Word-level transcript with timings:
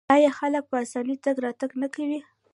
آیا 0.15 0.29
خلک 0.39 0.63
په 0.71 0.75
اسانۍ 0.83 1.15
تګ 1.25 1.35
راتګ 1.45 1.71
نه 1.81 1.87
کوي؟ 1.95 2.19